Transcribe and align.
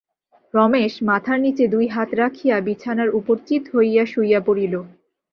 রমেশ 0.53 0.93
মাথার 1.03 1.39
নীচে 1.39 1.65
দুই 1.67 1.85
হাত 1.87 2.09
রাখিয়া 2.13 2.55
বিছানার 2.59 3.09
উপর 3.19 3.35
চিত 3.47 3.63
হইয়া 3.73 4.03
শুইয়া 4.05 4.39
পড়িল। 4.47 4.73